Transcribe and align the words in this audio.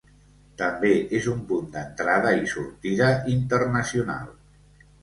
També 0.61 0.89
és 1.19 1.27
un 1.33 1.43
punt 1.51 1.69
d'entrada 1.75 2.35
i 2.41 2.51
sortida 2.57 3.13
internacional. 3.39 4.35